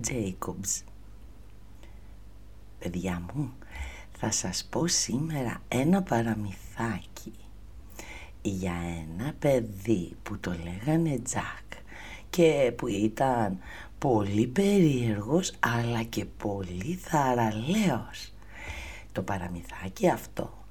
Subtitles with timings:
[0.00, 0.84] Τζέικομπς.
[2.78, 3.52] Παιδιά μου,
[4.18, 7.32] θα σας πω σήμερα ένα παραμυθάκι
[8.42, 11.82] για ένα παιδί που το λέγανε Τζακ
[12.30, 13.58] και που ήταν
[13.98, 18.32] πολύ περίεργος αλλά και πολύ θαραλέος.
[19.12, 20.66] Το παραμυθάκι αυτό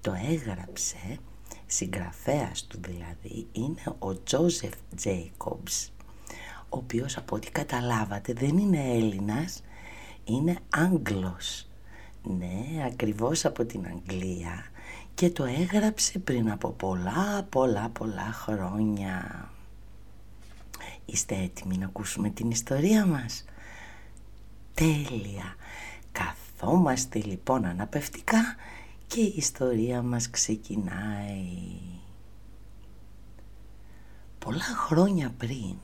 [0.00, 1.18] το έγραψε
[1.66, 5.92] συγγραφέας του δηλαδή είναι ο Τζόζεφ Τζέικομπς
[6.70, 9.62] ο οποίος από ό,τι καταλάβατε δεν είναι Έλληνας,
[10.24, 11.68] είναι Άγγλος.
[12.22, 14.64] Ναι, ακριβώς από την Αγγλία
[15.14, 19.48] και το έγραψε πριν από πολλά πολλά πολλά χρόνια.
[21.04, 23.44] Είστε έτοιμοι να ακούσουμε την ιστορία μας;
[24.74, 25.54] Τέλεια!
[26.12, 28.40] Καθόμαστε λοιπόν αναπευτικά
[29.06, 31.78] και η ιστορία μας ξεκινάει.
[34.38, 35.76] Πολλά χρόνια πριν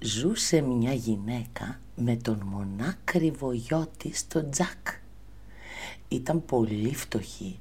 [0.00, 4.88] ζούσε μια γυναίκα με τον μονάκριβο γιο της, τον Τζακ.
[6.08, 7.58] Ήταν πολύ φτωχή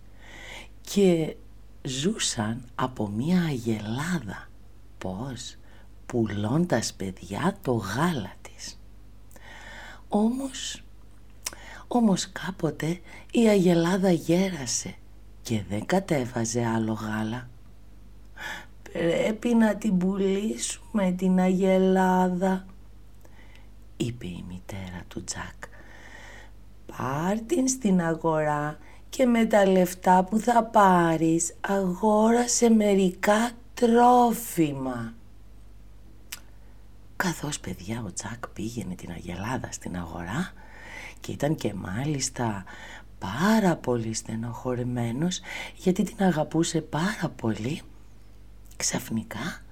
[0.82, 1.36] και
[1.82, 4.50] ζούσαν από μια αγελάδα.
[4.98, 5.56] Πώς,
[6.06, 8.80] πουλώντας παιδιά το γάλα της.
[10.08, 10.84] Όμως,
[11.88, 13.00] όμως κάποτε
[13.32, 14.96] η αγελάδα γέρασε
[15.42, 17.50] και δεν κατέβαζε άλλο γάλα
[18.98, 22.66] Πρέπει να την πουλήσουμε την αγελάδα
[23.98, 25.64] είπε η μητέρα του Τζακ.
[26.98, 28.78] Πάρ την στην αγορά
[29.10, 35.14] και με τα λεφτά που θα πάρεις αγόρασε μερικά τρόφιμα.
[37.16, 40.54] Καθώς παιδιά ο Τζακ πήγαινε την αγελάδα στην αγορά
[41.20, 42.64] και ήταν και μάλιστα
[43.20, 45.40] πάρα πολύ στενοχωρημένος
[45.76, 47.82] γιατί την αγαπούσε πάρα πολύ
[48.76, 49.64] ξαφνικά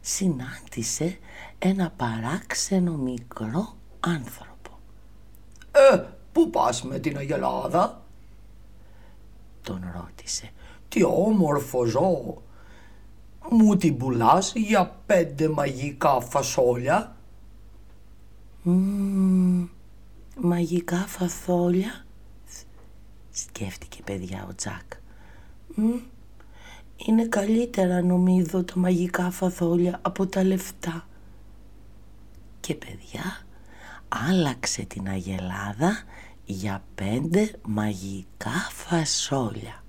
[0.00, 1.18] συνάντησε
[1.58, 4.78] ένα παράξενο μικρό άνθρωπο.
[5.70, 8.02] «Ε, πού πας με την Αγελάδα»
[9.62, 10.50] τον ρώτησε.
[10.88, 12.42] «Τι όμορφο ζώο!
[13.50, 17.16] Μου την πουλάς για πέντε μαγικά φασόλια»
[20.40, 22.04] «Μαγικά φαθόλια»
[23.30, 24.92] σκέφτηκε παιδιά ο Τζακ
[26.96, 31.06] είναι καλύτερα νομίζω τα μαγικά φαθόλια από τα λεφτά.
[32.60, 33.46] Και παιδιά
[34.08, 36.02] άλλαξε την αγελάδα
[36.44, 39.84] για πέντε μαγικά φασόλια.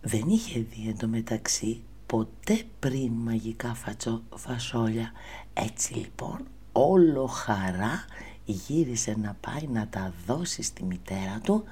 [0.00, 5.12] Δεν είχε δει εντωμεταξύ ποτέ πριν μαγικά φατσο, φασόλια.
[5.52, 8.04] Έτσι λοιπόν όλο χαρά
[8.44, 11.64] γύρισε να πάει να τα δώσει στη μητέρα του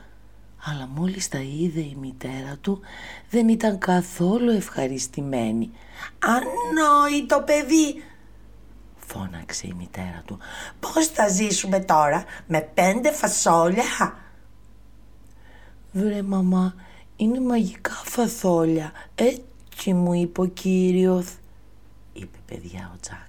[0.68, 2.80] αλλά μόλις τα είδε η μητέρα του
[3.30, 5.70] δεν ήταν καθόλου ευχαριστημένη.
[6.18, 8.02] «Ανόητο παιδί!»
[8.96, 10.38] φώναξε η μητέρα του.
[10.80, 14.18] «Πώς θα ζήσουμε τώρα με πέντε φασόλια»
[15.92, 16.74] «Βρε μαμά,
[17.16, 21.26] είναι μαγικά φασόλια, έτσι μου είπε ο κύριος»,
[22.12, 23.25] είπε παιδιά ο Τζακ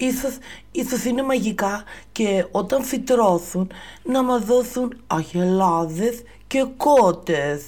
[0.00, 0.38] ίσως,
[0.72, 3.70] ίσως είναι μαγικά και όταν φυτρώθουν
[4.02, 7.64] να μας δώσουν αγελάδες και κότες.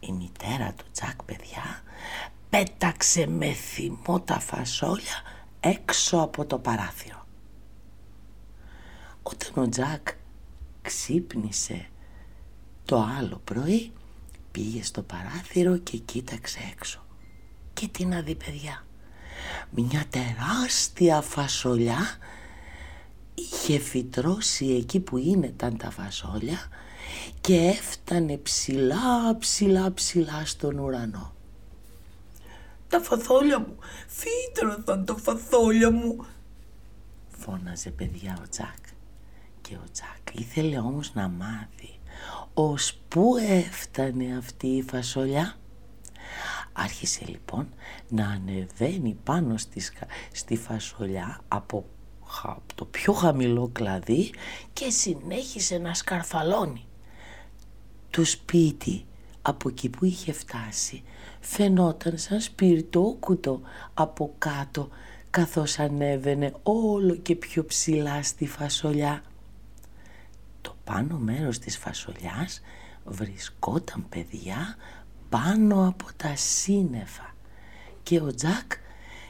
[0.00, 1.82] Η μητέρα του Τζακ παιδιά
[2.50, 5.22] πέταξε με θυμό τα φασόλια
[5.60, 7.26] έξω από το παράθυρο.
[9.22, 10.08] Όταν ο Τζακ
[10.82, 11.88] ξύπνησε
[12.84, 13.92] το άλλο πρωί
[14.50, 17.04] πήγε στο παράθυρο και κοίταξε έξω.
[17.72, 18.86] Και τι να δει παιδιά
[19.70, 21.98] μια τεράστια φασολιά
[23.34, 26.58] είχε φυτρώσει εκεί που είναι τα φασόλια
[27.40, 31.32] και έφτανε ψηλά ψηλά ψηλά στον ουρανό.
[32.88, 33.76] «Τα φασόλια μου,
[34.06, 36.26] φύτρωσαν τα φασόλια μου»
[37.38, 38.86] φώναζε παιδιά ο Τζακ.
[39.60, 41.98] Και ο Τζακ ήθελε όμως να μάθει
[42.54, 45.54] ως πού έφτανε αυτή η φασολιά
[46.80, 47.68] Άρχισε λοιπόν
[48.08, 49.82] να ανεβαίνει πάνω στη,
[50.32, 51.84] στη φασολιά από
[52.74, 54.30] το πιο χαμηλό κλαδί
[54.72, 56.86] και συνέχισε να σκαρφαλώνει.
[58.10, 59.06] Το σπίτι
[59.42, 61.02] από εκεί που είχε φτάσει
[61.40, 63.60] φαινόταν σαν σπιρτόκουτο
[63.94, 64.88] από κάτω
[65.30, 69.22] καθώς ανέβαινε όλο και πιο ψηλά στη φασολιά.
[70.60, 72.60] Το πάνω μέρος της φασολιάς
[73.04, 74.76] βρισκόταν παιδιά
[75.28, 77.34] πάνω από τα σύννεφα
[78.02, 78.72] και ο Τζακ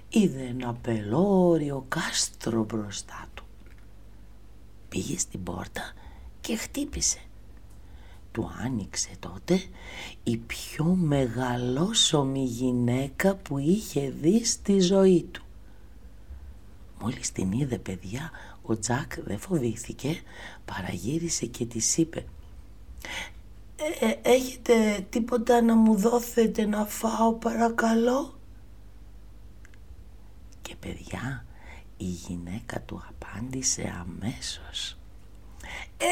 [0.08, 3.44] είδε ένα πελώριο κάστρο μπροστά του.
[4.88, 5.92] Πήγε στην πόρτα
[6.40, 7.18] και χτύπησε.
[8.32, 9.62] Του άνοιξε τότε
[10.22, 15.42] η πιο μεγαλόσωμη γυναίκα που είχε δει στη ζωή του.
[17.00, 18.30] Μόλις την είδε παιδιά,
[18.62, 20.20] ο Τζακ δεν φοβήθηκε,
[20.64, 22.24] παραγύρισε και της είπε
[24.00, 28.38] «Ε, «Έχετε τίποτα να μου δώθετε να φάω παρακαλώ»
[30.62, 31.44] Και παιδιά,
[31.96, 34.98] η γυναίκα του απάντησε αμέσως.
[35.96, 36.06] «Ε,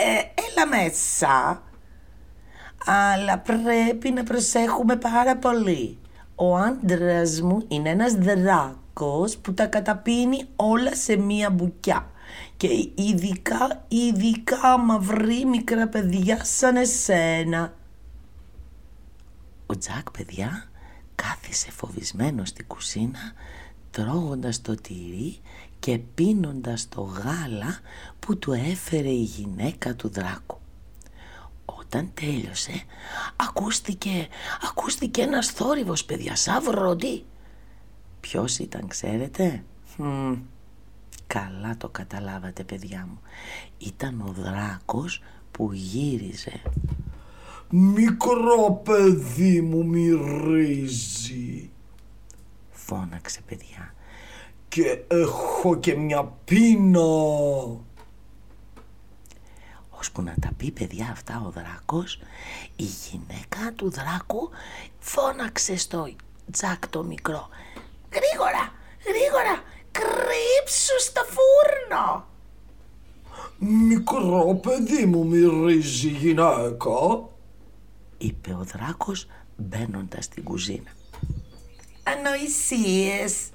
[0.50, 1.62] έλα μέσα,
[2.86, 5.98] αλλά πρέπει να προσέχουμε πάρα πολύ.
[6.34, 8.14] Ο άντρας μου είναι ένας
[8.96, 12.10] δράκος που τα καταπίνει όλα σε μία μπουκιά
[12.56, 17.74] και ειδικά, ειδικά μαυρί μικρά παιδιά σαν εσένα.
[19.66, 20.68] Ο Τζακ παιδιά
[21.14, 23.32] κάθισε φοβισμένος στην κουζίνα
[23.90, 25.38] τρώγοντας το τυρί
[25.78, 27.78] και πίνοντας το γάλα
[28.18, 30.58] που του έφερε η γυναίκα του δράκου.
[31.64, 32.82] Όταν τέλειωσε,
[33.36, 34.28] ακούστηκε,
[34.70, 37.24] ακούστηκε ένας θόρυβος παιδιά σαν βροντί.
[38.28, 39.64] Ποιος ήταν ξέρετε;
[41.26, 43.20] καλά το καταλάβατε παιδιά μου.
[43.78, 46.62] Ήταν ο δράκος που γύριζε.
[47.70, 51.70] Μικρό παιδί μου μυρίζει.
[52.70, 53.94] Φώναξε παιδιά.
[54.68, 57.00] Και έχω και μια πείνα
[60.12, 62.18] που να τα πει παιδιά αυτά ο δράκος
[62.76, 64.50] η γυναίκα του δράκου
[64.98, 66.08] φώναξε στο
[66.50, 67.48] τζακ το μικρό
[68.16, 68.72] «Γρήγορα,
[69.06, 72.26] γρήγορα, κρύψου στο φούρνο»
[73.58, 77.28] «Μικρό παιδί μου μυρίζει γυναίκα»
[78.18, 79.26] είπε ο δράκος
[79.56, 80.90] μπαίνοντας στην κουζίνα.
[82.02, 83.50] «Ανοησίες»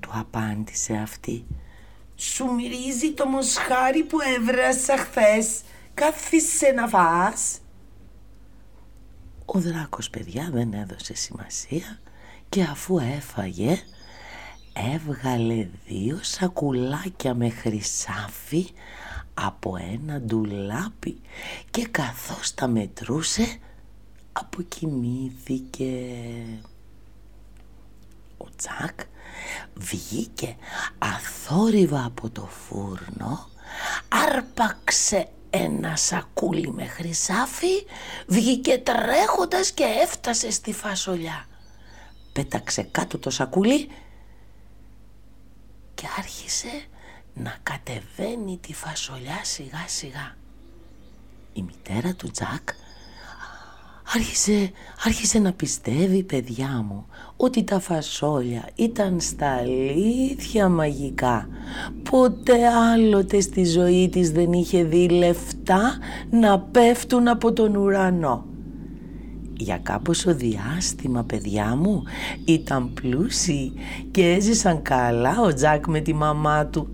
[0.00, 1.46] του απάντησε αυτή.
[2.16, 5.62] Σου μυρίζει το μοσχάρι που έβρασα χθες.
[5.94, 7.58] Κάθισε να φας.
[9.44, 11.98] Ο δράκος παιδιά δεν έδωσε σημασία
[12.54, 13.82] και αφού έφαγε
[14.94, 18.66] έβγαλε δύο σακουλάκια με χρυσάφι
[19.34, 21.20] από ένα ντουλάπι
[21.70, 23.58] και καθώς τα μετρούσε
[24.32, 25.92] αποκοιμήθηκε.
[28.36, 29.00] Ο Τζακ
[29.74, 30.56] βγήκε
[30.98, 33.48] αθόρυβα από το φούρνο,
[34.08, 37.84] άρπαξε ένα σακούλι με χρυσάφι,
[38.26, 41.46] βγήκε τρέχοντας και έφτασε στη φασολιά.
[42.34, 43.88] Πέταξε κάτω το σακούλι
[45.94, 46.86] και άρχισε
[47.34, 50.36] να κατεβαίνει τη φασολιά σιγά σιγά.
[51.52, 52.68] Η μητέρα του Τζακ
[54.12, 54.70] Άρχισε,
[55.04, 61.48] άρχισε να πιστεύει παιδιά μου ότι τα φασόλια ήταν στα αλήθεια μαγικά.
[62.10, 65.98] Ποτέ άλλοτε στη ζωή της δεν είχε δει λεφτά
[66.30, 68.46] να πέφτουν από τον ουρανό.
[69.56, 72.02] Για κάποιο διάστημα παιδιά μου
[72.44, 73.72] ήταν πλούσιοι
[74.10, 76.88] και έζησαν καλά ο Τζάκ με τη μαμά του.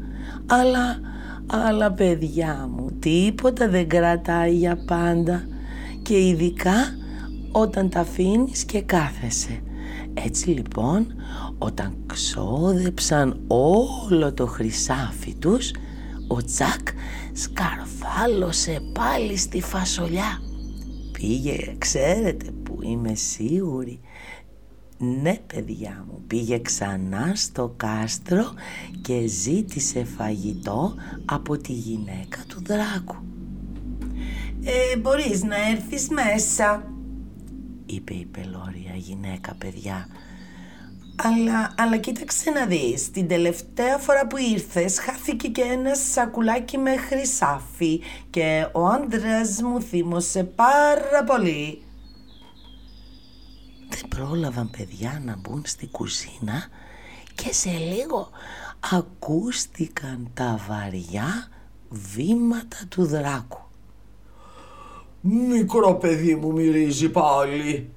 [0.46, 1.00] Αλλά,
[1.46, 5.42] αλλά παιδιά μου τίποτα δεν κρατάει για πάντα
[6.02, 6.96] και ειδικά
[7.52, 9.62] όταν τα αφήνεις και κάθεσαι.
[10.14, 11.06] Έτσι λοιπόν
[11.58, 15.70] όταν ξόδεψαν όλο το χρυσάφι τους
[16.28, 16.88] ο Τζακ
[17.32, 20.49] σκαρφάλωσε πάλι στη φασολιά.
[21.20, 24.00] Πήγε, ξέρετε που είμαι σίγουρη,
[24.98, 28.44] ναι παιδιά μου, πήγε ξανά στο κάστρο
[29.02, 33.16] και ζήτησε φαγητό από τη γυναίκα του δράκου.
[34.64, 36.92] Ε, μπορείς να έρθεις μέσα,
[37.86, 40.08] είπε η πελώρια γυναίκα παιδιά.
[41.22, 46.96] Αλλά, αλλά κοίταξε να δεις, την τελευταία φορά που ήρθες χάθηκε και ένα σακουλάκι με
[46.96, 48.00] χρυσάφι
[48.30, 51.82] και ο άντρας μου θύμωσε πάρα πολύ.
[53.88, 56.68] Δεν πρόλαβαν παιδιά να μπουν στη κουζίνα
[57.34, 58.28] και σε λίγο
[58.92, 61.48] ακούστηκαν τα βαριά
[61.88, 63.60] βήματα του δράκου.
[65.20, 67.90] Μικρό παιδί μου μυρίζει πάλι.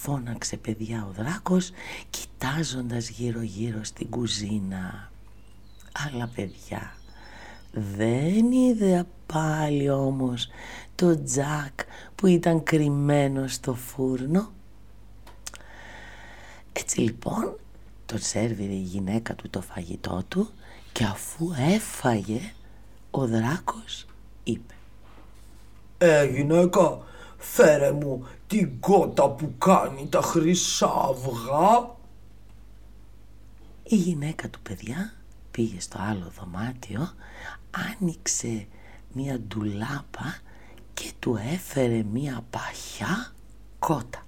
[0.00, 1.70] Φώναξε παιδιά ο δράκος
[2.10, 5.10] κοιτάζοντας γύρω γύρω στην κουζίνα.
[5.92, 6.96] Αλλά παιδιά
[7.72, 10.48] δεν είδε πάλι όμως
[10.94, 11.80] το Τζακ
[12.14, 14.52] που ήταν κρυμμένο στο φούρνο.
[16.72, 17.58] Έτσι λοιπόν
[18.06, 20.48] Τον σέρβιρε η γυναίκα του το φαγητό του
[20.92, 22.52] και αφού έφαγε
[23.10, 24.06] ο δράκος
[24.44, 24.74] είπε
[25.98, 26.98] «Ε γυναίκα,
[27.38, 31.96] φέρε μου την κότα που κάνει τα χρυσά αυγά».
[33.90, 35.12] Η γυναίκα του παιδιά
[35.50, 37.08] πήγε στο άλλο δωμάτιο,
[37.70, 38.66] άνοιξε
[39.12, 40.38] μία ντουλάπα
[40.94, 43.32] και του έφερε μία παχιά
[43.78, 44.26] κότα.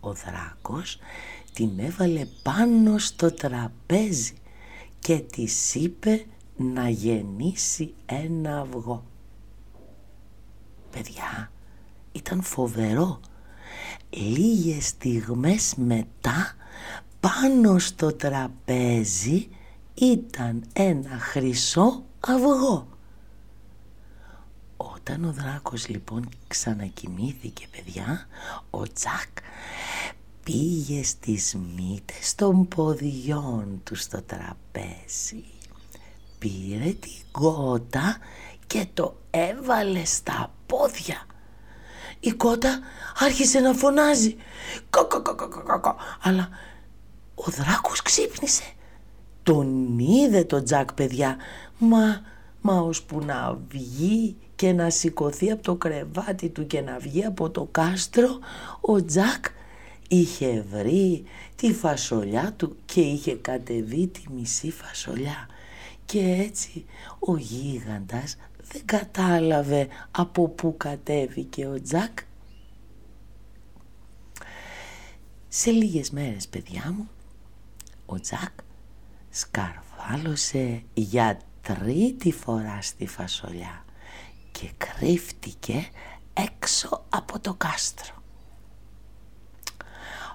[0.00, 0.98] Ο δράκος
[1.52, 4.34] την έβαλε πάνω στο τραπέζι
[4.98, 9.04] και της είπε να γεννήσει ένα αυγό.
[10.90, 11.50] Παιδιά,
[12.12, 13.20] ήταν φοβερό.
[14.10, 16.54] Λίγες στιγμές μετά
[17.20, 19.48] πάνω στο τραπέζι
[19.94, 22.88] ήταν ένα χρυσό αυγό.
[24.76, 28.26] Όταν ο δράκος λοιπόν ξανακοιμήθηκε παιδιά,
[28.70, 29.28] ο Τζακ
[30.44, 35.44] πήγε στις μύτες των ποδιών του στο τραπέζι.
[36.38, 38.16] Πήρε την κότα
[38.66, 41.26] και το έβαλε στα πόδια.
[42.20, 42.78] Η κότα
[43.18, 44.36] άρχισε να φωνάζει
[44.90, 46.48] «Κοκοκοκοκοκοκο» αλλά
[47.34, 48.72] ο δράκος ξύπνησε.
[49.42, 51.36] Τον είδε το Τζακ παιδιά,
[51.78, 52.20] μα,
[52.60, 57.50] μα ώσπου να βγει και να σηκωθεί από το κρεβάτι του και να βγει από
[57.50, 58.38] το κάστρο,
[58.80, 59.44] ο Τζακ
[60.08, 61.24] είχε βρει
[61.56, 65.48] τη φασολιά του και είχε κατεβεί τη μισή φασολιά.
[66.08, 66.84] Και έτσι
[67.18, 68.36] ο γίγαντας
[68.72, 72.18] δεν κατάλαβε από πού κατέβηκε ο Τζακ.
[75.48, 77.08] Σε λίγες μέρες παιδιά μου,
[78.06, 78.52] ο Τζακ
[79.30, 83.84] σκαρβάλωσε για τρίτη φορά στη φασολιά
[84.52, 85.88] και κρύφτηκε
[86.32, 88.14] έξω από το κάστρο.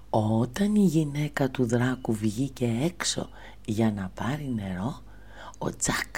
[0.09, 3.29] Όταν η γυναίκα του δράκου βγήκε έξω
[3.65, 5.01] για να πάρει νερό,
[5.63, 6.15] ο Τζακ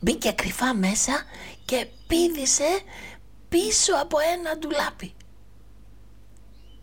[0.00, 1.12] μπήκε κρυφά μέσα
[1.64, 2.80] και πήδησε
[3.48, 5.12] πίσω από ένα ντουλάπι.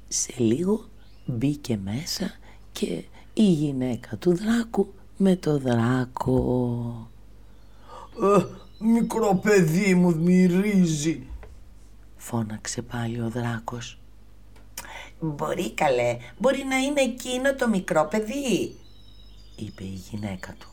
[0.07, 0.89] Σε λίγο
[1.25, 2.31] μπήκε μέσα
[2.71, 7.11] και η γυναίκα του δράκου με το δράκο.
[8.21, 8.45] Ε,
[8.79, 11.27] μικρό παιδί μου μυρίζει.
[12.17, 13.97] Φώναξε πάλι ο δράκος.
[15.19, 18.75] Μπορεί καλέ, μπορεί να είναι εκείνο το μικρό παιδί,
[19.55, 20.72] είπε η γυναίκα του.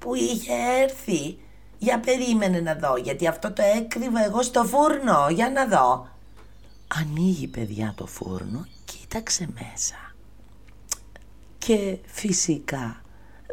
[0.00, 0.52] Που είχε
[0.82, 1.38] έρθει.
[1.78, 6.08] Για περίμενε να δω, γιατί αυτό το έκρυβα εγώ στο φούρνο, για να δω.
[6.88, 10.14] Ανοίγει παιδιά το φούρνο, κοίταξε μέσα.
[11.58, 13.02] Και φυσικά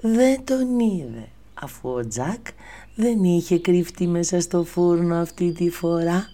[0.02, 2.48] δεν τον είδε, αφού ο Τζακ
[2.96, 6.30] δεν είχε κρυφτεί μέσα στο φούρνο αυτή τη φορά.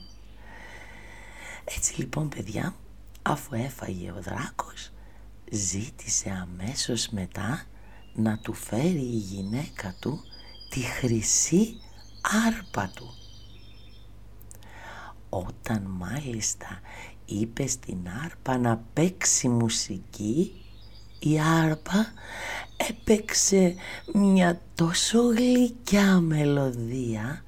[1.65, 2.75] Έτσι λοιπόν παιδιά
[3.25, 4.91] Αφού έφαγε ο δράκος,
[5.51, 7.63] ζήτησε αμέσως μετά
[8.15, 10.23] να του φέρει η γυναίκα του
[10.69, 11.75] τη χρυσή
[12.47, 13.13] άρπα του.
[15.29, 16.79] Όταν μάλιστα
[17.25, 20.51] είπε στην άρπα να παίξει μουσική,
[21.19, 22.13] η άρπα
[22.77, 23.75] έπαιξε
[24.13, 27.43] μια τόσο γλυκιά μελωδία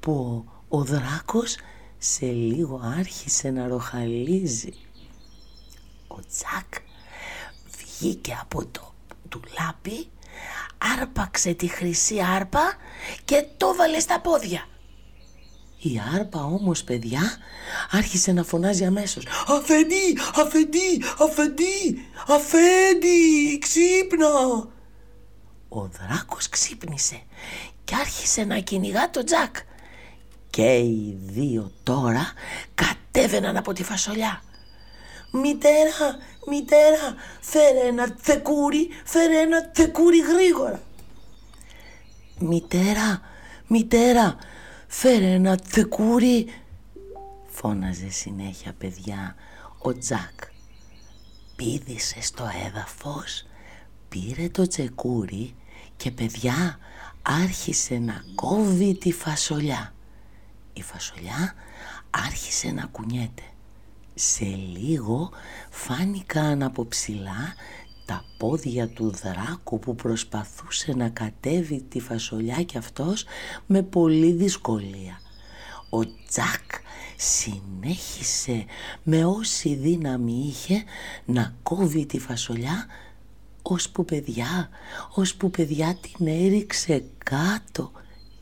[0.00, 1.56] που ο δράκος
[1.98, 4.72] σε λίγο άρχισε να ροχαλίζει.
[6.08, 6.74] Ο Τζακ
[7.78, 8.92] βγήκε από το
[9.28, 10.08] ντουλάπι,
[10.98, 12.76] άρπαξε τη χρυσή άρπα
[13.24, 14.66] και το βάλε στα πόδια.
[15.80, 17.20] Η άρπα όμως παιδιά
[17.90, 24.68] άρχισε να φωνάζει αμέσως «Αφέντη, αφέντη, αφέντη, αφέντη, ξύπνα!»
[25.68, 27.22] Ο δράκος ξύπνησε
[27.84, 29.56] και άρχισε να κυνηγά το Τζακ.
[30.50, 32.32] Και οι δύο τώρα
[32.74, 34.42] κατέβαιναν από τη φασολιά.
[35.30, 40.80] «Μητέρα, μητέρα, φέρε ένα θεκούρι, φέρε ένα θεκούρι γρήγορα».
[42.38, 43.20] «Μητέρα,
[43.66, 44.36] μητέρα,
[44.86, 46.46] φέρε ένα θεκούρι»,
[47.48, 49.34] φώναζε συνέχεια παιδιά
[49.78, 50.40] ο Τζακ.
[51.56, 53.46] Πήδησε στο έδαφος,
[54.08, 55.54] πήρε το τσεκούρι
[55.96, 56.78] και παιδιά
[57.22, 59.94] άρχισε να κόβει τη φασολιά.
[60.72, 61.54] Η φασολιά
[62.10, 63.42] άρχισε να κουνιέται.
[64.20, 65.30] Σε λίγο
[65.70, 67.54] φάνηκαν από ψηλά
[68.04, 73.24] τα πόδια του δράκου που προσπαθούσε να κατέβει τη φασολιά κι αυτός
[73.66, 75.20] με πολλή δυσκολία.
[75.90, 76.70] Ο Τζακ
[77.16, 78.64] συνέχισε
[79.02, 80.84] με όση δύναμη είχε
[81.24, 82.86] να κόβει τη φασολιά
[83.62, 84.68] ώσπου παιδιά,
[85.14, 87.92] ώσπου παιδιά την έριξε κάτω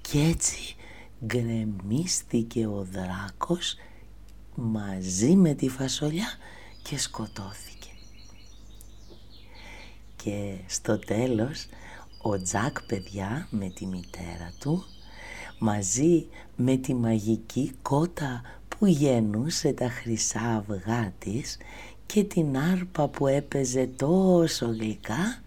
[0.01, 0.77] κι έτσι
[1.25, 3.77] γκρεμίστηκε ο δράκος
[4.57, 6.27] μαζί με τη φασολιά
[6.83, 7.91] και σκοτώθηκε.
[10.17, 11.67] Και Και στο τέλος
[12.23, 14.85] ο Τζακ παιδιά με τη μητέρα του
[15.59, 21.59] μαζί με τη μαγική κότα που γεννούσε τα χρυσά αυγά της
[22.07, 25.41] και την άρπα που έπαιζε τόσο γλυκά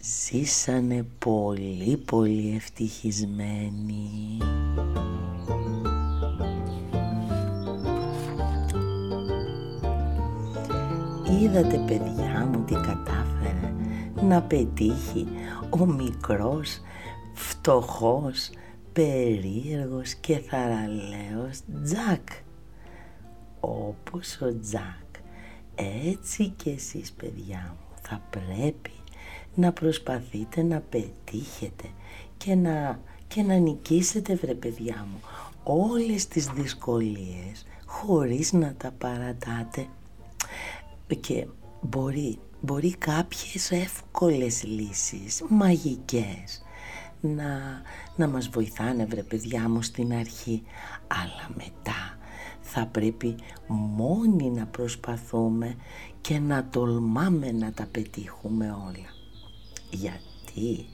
[0.00, 4.38] ζήσανε πολύ πολύ ευτυχισμένοι.
[11.30, 13.74] Είδατε παιδιά μου τι κατάφερε
[14.22, 15.28] να πετύχει
[15.70, 16.80] ο μικρός,
[17.32, 18.50] φτωχός,
[18.92, 22.28] περίεργος και θαραλέος Τζακ.
[23.60, 25.22] Όπως ο Τζακ,
[25.74, 28.90] έτσι και εσείς παιδιά μου θα πρέπει
[29.54, 31.88] να προσπαθείτε να πετύχετε
[32.36, 35.20] και να, και να νικήσετε βρε παιδιά μου
[35.64, 39.86] όλες τις δυσκολίες χωρίς να τα παρατάτε
[41.20, 41.46] και
[41.80, 46.62] μπορεί, μπορεί κάποιες εύκολες λύσεις, μαγικές
[47.20, 47.82] να,
[48.16, 50.62] να μας βοηθάνε βρε παιδιά μου στην αρχή.
[51.06, 52.18] Αλλά μετά
[52.60, 53.34] θα πρέπει
[53.66, 55.76] μόνοι να προσπαθούμε
[56.20, 59.08] και να τολμάμε να τα πετύχουμε όλα.
[59.90, 60.86] Γιατί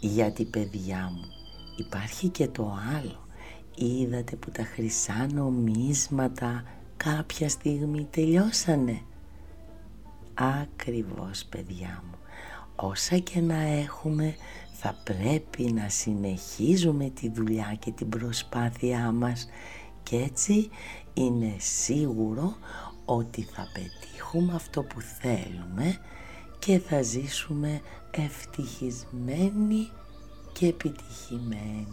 [0.00, 1.28] γιατί παιδιά μου
[1.76, 3.26] υπάρχει και το άλλο.
[3.74, 6.64] Είδατε που τα χρυσά νομίσματα
[6.96, 9.00] κάποια στιγμή τελειώσανε
[10.38, 12.18] Ακριβώς παιδιά μου
[12.76, 14.36] Όσα και να έχουμε
[14.72, 19.48] θα πρέπει να συνεχίζουμε τη δουλειά και την προσπάθειά μας
[20.02, 20.70] και έτσι
[21.14, 22.56] είναι σίγουρο
[23.04, 25.98] ότι θα πετύχουμε αυτό που θέλουμε
[26.58, 29.90] και θα ζήσουμε ευτυχισμένοι
[30.52, 31.86] και επιτυχημένοι.